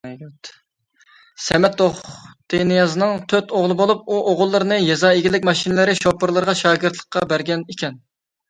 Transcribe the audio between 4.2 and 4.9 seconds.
ئوغۇللىرىنى